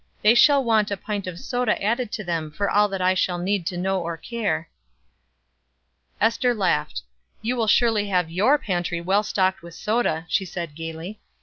They 0.23 0.33
shall 0.33 0.63
want 0.63 0.89
a 0.89 0.97
pint 0.97 1.27
of 1.27 1.39
soda 1.39 1.79
added 1.79 2.11
to 2.13 2.23
them 2.23 2.49
for 2.49 2.67
all 2.67 2.87
that 2.87 3.03
I 3.03 3.13
shall 3.13 3.37
need 3.37 3.67
to 3.67 3.77
know 3.77 4.01
or 4.01 4.17
care." 4.17 4.67
Ester 6.19 6.55
laughed. 6.55 7.03
"You 7.43 7.55
will 7.55 7.67
surely 7.67 8.07
have 8.07 8.31
your 8.31 8.57
pantry 8.57 8.99
well 8.99 9.21
stocked 9.21 9.61
with 9.61 9.75
soda," 9.75 10.25
she 10.27 10.43
said, 10.43 10.73
gayly. 10.73 11.21